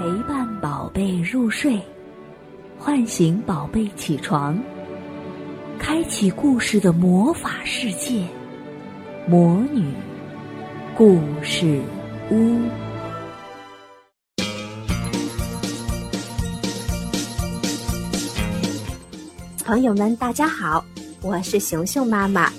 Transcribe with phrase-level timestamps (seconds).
[0.00, 1.78] 陪伴宝贝入睡，
[2.78, 4.58] 唤醒宝贝起床，
[5.78, 8.24] 开启故事的魔法世界——
[9.28, 9.92] 魔女
[10.96, 11.82] 故事
[12.30, 12.58] 屋。
[19.66, 20.82] 朋友们，大家好，
[21.20, 22.50] 我是熊熊妈妈。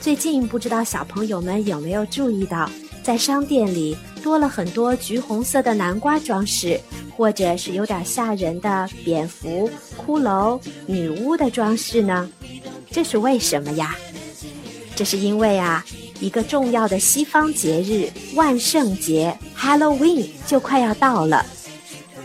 [0.00, 2.70] 最近不知道小朋友们有没有注意到，
[3.02, 6.80] 在商店里多了很多橘红色的南瓜装饰，
[7.16, 12.30] 或者是有点吓人的蝙蝠、骷髅、女巫的装饰呢？
[12.90, 13.96] 这是为什么呀？
[14.96, 15.84] 这是因为啊，
[16.20, 21.44] 一个重要的西方节日万圣节 （Halloween） 就快要到了。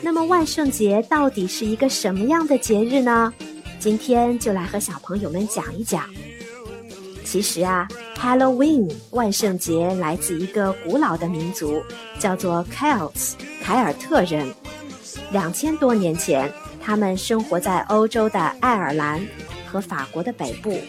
[0.02, 3.34] 那么万圣节到底是一个什么样的节日呢？
[3.80, 6.04] 今天就来和小朋友们讲一讲。
[7.36, 7.86] 其实啊
[8.18, 11.84] ，Halloween 万圣节来自一个古老的民族，
[12.18, 14.48] 叫做 Celts 凯尔特人。
[15.34, 16.50] 两千多年前，
[16.82, 19.22] 他们生活在欧洲的爱尔兰
[19.70, 20.80] 和法国的北部。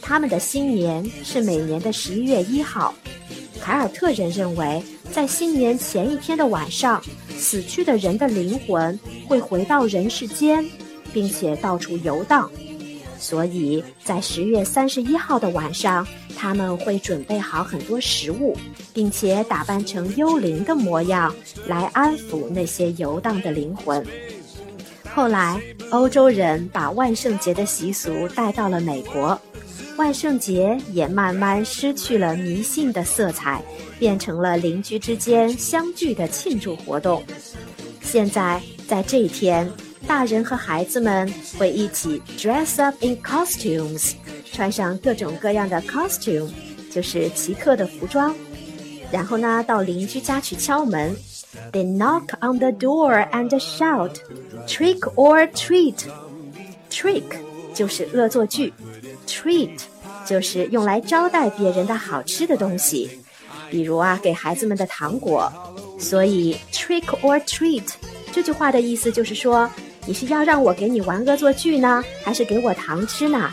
[0.00, 2.94] 他们的新年是每年的十一月一号。
[3.60, 7.02] 凯尔特人认为，在新年前一天的晚上，
[7.36, 10.64] 死去的人的灵魂会回到人世间。
[11.12, 12.50] 并且到处游荡，
[13.22, 16.04] 所以在十月三十一号的晚上，
[16.36, 18.58] 他们会准备好很多食物，
[18.92, 21.32] 并且打扮成幽灵的模样
[21.68, 24.04] 来安抚那些游荡的灵魂。
[25.14, 29.40] 后来，欧洲人把万圣节的习俗带到了美国，
[29.96, 33.62] 万圣节也慢慢失去了迷信的色彩，
[34.00, 37.22] 变成了邻居之间相聚的庆祝活动。
[38.02, 39.70] 现在，在这一天。
[40.06, 44.12] 大人和孩子们会一起 dress up in costumes，
[44.52, 46.50] 穿上各种各样的 costume，
[46.90, 48.34] 就是奇特的服装。
[49.10, 51.16] 然后呢，到邻居家去敲门。
[51.70, 54.16] They knock on the door and shout,
[54.66, 55.96] "Trick or treat!"
[56.90, 57.22] Trick
[57.74, 58.72] 就是恶作剧
[59.26, 59.78] ，treat
[60.26, 63.10] 就是用来招待别人的好吃的东西，
[63.70, 65.50] 比如啊，给孩子们的糖果。
[65.98, 67.84] 所以 trick or treat
[68.32, 69.70] 这句话的意思就是说。
[70.05, 73.51] 你是要让我给你玩恶作剧呢，还是给我糖吃呢？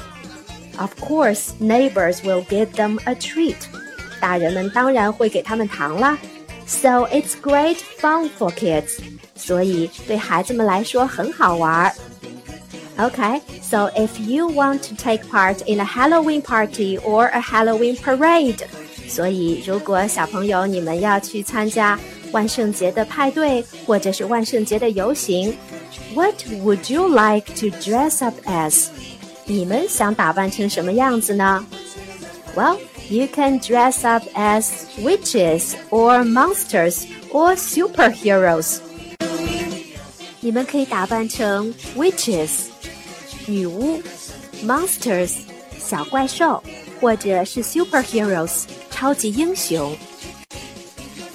[0.77, 3.57] Of course, neighbors will give them a treat.
[4.21, 6.19] 大人们当然会给他们糖啦。
[6.67, 8.99] So it's great fun for kids.
[9.37, 11.93] 所以对孩子们来说很好玩。
[12.97, 18.61] Okay, so if you want to take part in a Halloween party or a Halloween parade，
[19.09, 21.99] 所以如果小朋友你们要去参加
[22.31, 25.55] 万圣节的派对或者是万圣节的游行。
[26.15, 28.89] What would you like to dress up as？
[29.47, 31.65] 你们想打扮成什么样子呢？
[32.55, 32.79] Well,
[33.09, 34.71] you can dress up as
[35.03, 38.79] witches or monsters or superheroes.
[40.41, 42.51] 你们可以打扮成 witches
[43.47, 44.03] 女巫，
[44.65, 45.33] monsters
[45.79, 46.63] 小怪兽，
[47.01, 49.97] 或者是 superheroes 超级英雄。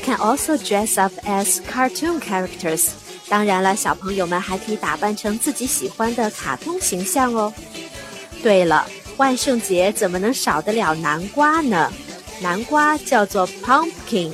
[0.04, 2.90] Can also dress up as cartoon characters
[3.29, 7.53] 当然了，小朋友们还可以打扮成自己喜欢的卡通形象哦。
[8.43, 8.87] 对了，
[9.17, 11.93] 万圣节怎么能少得了南瓜呢？
[12.41, 14.31] 南瓜叫做 pumpkin。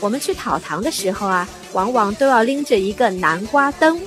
[0.00, 4.00] 我们去讨糖的时候啊，往往都要拎着一个南瓜灯。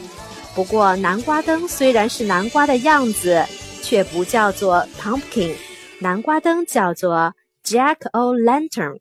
[0.56, 3.46] 不过，南瓜灯虽然是南瓜的样子，
[3.84, 5.54] 却不叫做 pumpkin。
[6.00, 7.34] 南瓜灯叫做
[7.64, 9.00] jack o' lantern。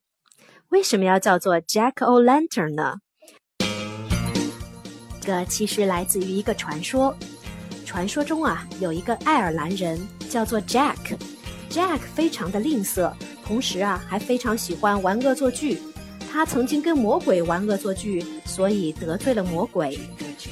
[0.69, 2.97] 为什么要叫做 jack o' lantern 呢？
[5.21, 7.15] 这个其实来自于一个传说。
[7.85, 10.97] 传说中啊，有一个爱尔兰人叫做 Jack。
[11.69, 13.13] Jack 非常的吝啬，
[13.45, 15.81] 同时啊，还非常喜欢玩恶作剧。
[16.33, 19.99] 他曾经跟魔鬼玩恶作剧，所以得罪了魔鬼。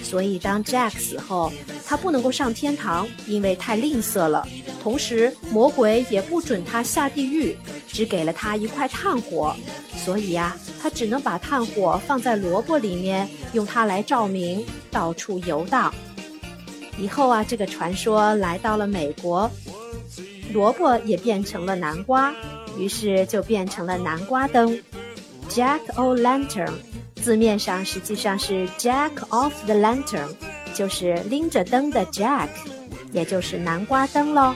[0.02, 1.52] 所以当 Jack 死后，
[1.86, 4.46] 他不能够上天堂，因为太吝啬了。
[4.82, 7.56] 同时，魔鬼也不准他下地狱，
[7.86, 9.54] 只给了他一块炭火。
[10.04, 15.92] 所以呀，他只能把炭火放在萝卜里面，用它来照明，到处游荡。
[16.96, 19.50] 以后啊，这个传说来到了美国，
[20.52, 22.32] 萝卜也变成了南瓜，
[22.78, 24.80] 于是就变成了南瓜灯。
[25.50, 26.72] Jack o' Lantern，
[27.16, 30.28] 字面上实际上是 Jack of the Lantern，
[30.74, 32.48] 就是拎着灯的 Jack，
[33.12, 34.54] 也就是南瓜灯喽。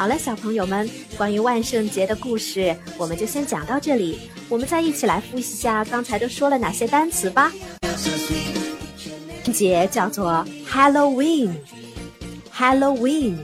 [0.00, 4.30] 好了，小朋友们，关于万圣节的故事，我们就先讲到这里。
[4.48, 7.52] 我们再一起来复习一下刚才都说了哪些单词吧。
[9.52, 13.36] 节叫做 Halloween，Halloween。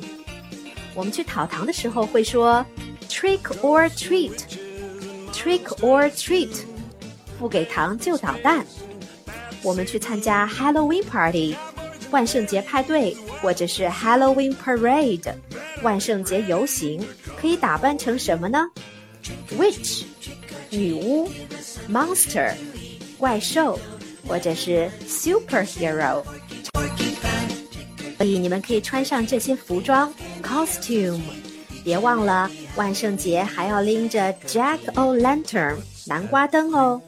[0.95, 2.65] 我们去讨糖的时候会说。
[3.07, 4.39] Trick or treat,
[5.35, 6.57] trick or treat。
[7.39, 8.65] 不给糖就捣蛋。
[9.63, 11.55] 我们去参加 Halloween party，
[12.11, 15.35] 万圣节派对，或者是 Halloween parade，
[15.83, 17.05] 万圣节游行，
[17.41, 18.67] 可以打扮成什么呢
[19.59, 20.05] ？Witch，
[20.71, 21.29] 女巫
[21.91, 22.55] ；Monster，
[23.19, 23.79] 怪兽，
[24.27, 26.23] 或者是 Superhero。
[28.17, 30.13] 所以你们可以穿上这些服装
[30.43, 31.21] costume，
[31.85, 35.77] 别忘了万圣节还要拎着 Jack o' Lantern
[36.07, 37.01] 南瓜灯哦。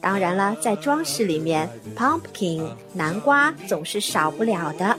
[0.00, 4.93] 当然了，在装饰里面，pumpkin 南瓜总是少不了的。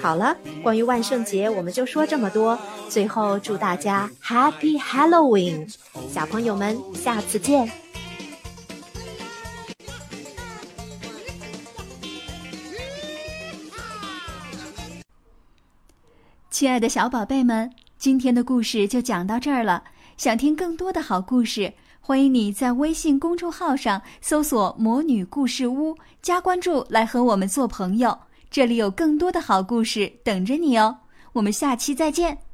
[0.00, 2.58] 好了，关于万圣节我们就说这么多。
[2.88, 5.72] 最后祝大家 Happy Halloween，
[6.10, 7.70] 小朋友们，下次见。
[16.50, 19.82] 亲爱的小宝贝们，今天的故事就讲到这儿了。
[20.16, 28.16] 想听更多的好故事，欢迎你在微信公众号上搜索“魔女故事屋”，加关注来和我们做朋友。
[28.52, 30.98] 这里有更多的好故事等着你哦。
[31.32, 32.51] 我们下期再见。